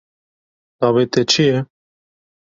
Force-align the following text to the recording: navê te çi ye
navê 0.79 1.03
te 1.11 1.21
çi 1.31 1.43
ye 1.49 1.57